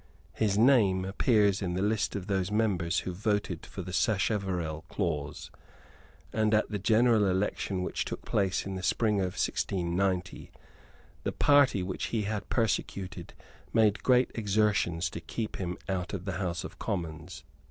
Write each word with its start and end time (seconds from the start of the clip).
His 0.33 0.57
name 0.57 1.05
appears 1.05 1.61
in 1.61 1.75
the 1.75 1.81
list 1.83 2.15
of 2.15 2.25
those 2.25 2.49
members 2.49 3.01
who 3.01 3.13
voted 3.13 3.67
for 3.67 3.83
the 3.83 3.93
Sacheverell 3.93 4.83
clause; 4.89 5.51
and, 6.33 6.55
at 6.55 6.71
the 6.71 6.79
general 6.79 7.27
election 7.27 7.83
which 7.83 8.03
took 8.03 8.25
place 8.25 8.65
in 8.65 8.73
the 8.73 8.81
spring 8.81 9.19
of 9.19 9.37
1690, 9.37 10.51
the 11.21 11.31
party 11.31 11.83
which 11.83 12.05
he 12.05 12.23
had 12.23 12.49
persecuted 12.49 13.35
made 13.73 14.01
great 14.01 14.31
exertions 14.33 15.07
to 15.11 15.21
keep 15.21 15.57
him 15.57 15.77
out 15.87 16.15
of 16.15 16.25
the 16.25 16.39
House 16.41 16.63
of 16.63 16.79
Commons. 16.79 17.43